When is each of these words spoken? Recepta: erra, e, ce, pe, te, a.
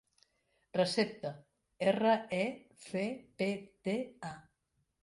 Recepta: 0.77 1.33
erra, 1.91 2.17
e, 2.41 2.43
ce, 2.87 3.05
pe, 3.37 3.53
te, 3.87 3.97
a. 4.35 4.35